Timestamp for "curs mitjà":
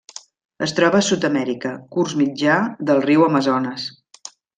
1.97-2.55